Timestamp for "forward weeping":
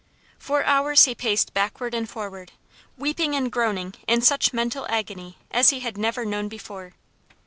2.09-3.35